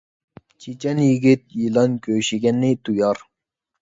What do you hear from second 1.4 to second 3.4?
يىلان كۆشىگەننى تۇيار